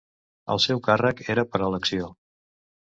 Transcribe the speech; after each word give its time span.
El 0.53 0.61
seu 0.65 0.81
càrrec 0.89 1.23
era 1.37 1.47
per 1.53 1.65
elecció. 1.71 2.13